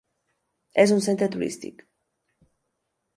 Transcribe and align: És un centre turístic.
És 0.83 0.93
un 0.95 1.03
centre 1.07 1.29
turístic. 1.37 1.85